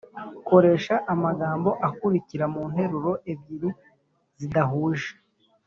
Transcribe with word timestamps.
koresha 0.47 0.95
amagambo 1.13 1.69
akurikira 1.87 2.45
mu 2.53 2.63
nteruro 2.71 3.11
ebyiri 3.31 3.69
zidahuje 4.39 5.11